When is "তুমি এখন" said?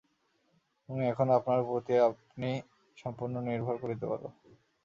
0.89-1.27